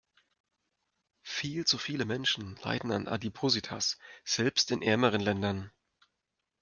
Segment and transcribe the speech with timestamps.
[1.21, 5.69] Viel zu viele Menschen leiden an Adipositas, selbst in ärmeren Ländern.